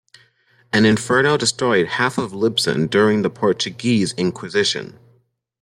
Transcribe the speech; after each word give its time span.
An 0.73 0.83
inferno 0.83 1.37
destroyed 1.37 1.85
half 1.85 2.17
of 2.17 2.33
Lisbon 2.33 2.87
during 2.87 3.21
the 3.21 3.29
Portuguese 3.29 4.13
inquisition. 4.13 4.97